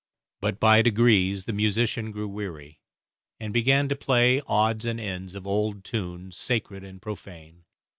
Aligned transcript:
But 0.39 0.59
by 0.59 0.81
degrees 0.81 1.45
the 1.45 1.53
musician 1.53 2.09
grew 2.11 2.27
weary, 2.27 2.79
and 3.39 3.53
began 3.53 3.87
to 3.89 3.95
play 3.95 4.41
odds 4.47 4.83
and 4.83 4.99
ends 4.99 5.35
of 5.35 5.45
old 5.45 5.83
tunes, 5.83 6.35
sacred 6.35 6.83
and 6.83 6.99
profane. 6.99 7.65